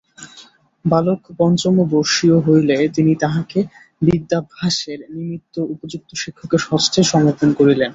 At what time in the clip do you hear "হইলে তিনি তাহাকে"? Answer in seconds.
2.39-3.59